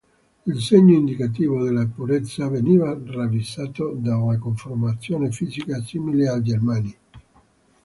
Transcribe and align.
Il 0.47 0.59
segno 0.59 0.95
indicativo 0.95 1.63
della 1.63 1.85
purezza 1.85 2.47
veniva 2.47 2.99
ravvisato 3.05 3.95
nella 4.01 4.35
conformazione 4.39 5.29
fisica 5.31 5.79
simile 5.83 6.27
ai 6.27 6.41
germani. 6.41 6.97